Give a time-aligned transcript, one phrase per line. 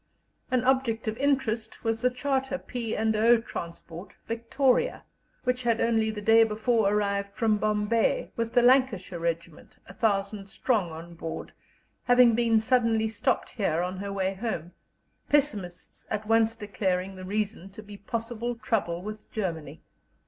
[0.49, 2.97] An object of interest was the chartered P.
[2.97, 3.39] and O.
[3.39, 5.03] transport Victoria,
[5.43, 10.89] which had only the day before arrived from Bombay, with the Lancashire Regiment, 1,000 strong,
[10.91, 11.53] on board,
[12.05, 14.71] having been suddenly stopped here on her way home,
[15.29, 19.83] pessimists at once declaring the reason to be possible trouble with Germany.